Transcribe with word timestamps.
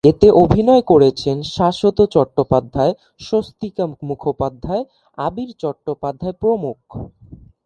এতে 0.03 0.27
অভিনয়ে 0.43 0.83
করেছেন 0.87 1.37
শাশ্বত 1.55 1.97
চট্টোপাধ্যায়, 2.05 2.93
স্বস্তিকা 3.19 3.83
মুখোপাধ্যায়, 4.03 4.83
আবির 5.17 5.49
চট্টোপাধ্যায় 5.59 6.35
প্রমুখ। 6.41 6.79